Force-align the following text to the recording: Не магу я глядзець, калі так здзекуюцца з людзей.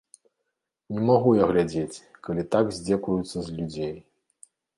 Не 0.95 1.01
магу 1.09 1.33
я 1.39 1.45
глядзець, 1.51 2.03
калі 2.29 2.47
так 2.57 2.73
здзекуюцца 2.79 3.37
з 3.45 3.61
людзей. 3.61 3.95